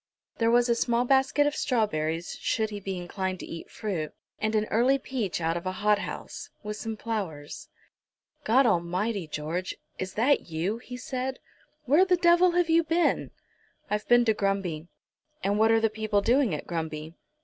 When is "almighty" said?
8.65-9.27